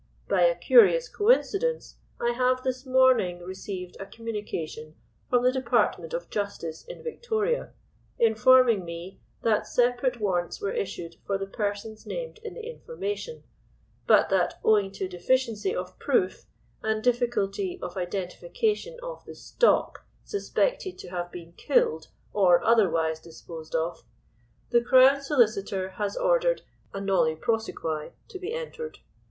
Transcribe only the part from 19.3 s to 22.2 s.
stock suspected to have been killed